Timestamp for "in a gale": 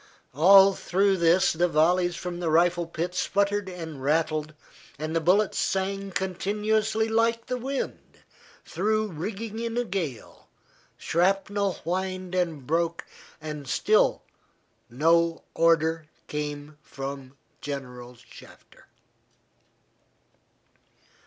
9.59-10.47